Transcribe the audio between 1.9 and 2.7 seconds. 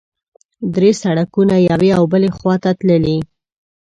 او بلې خوا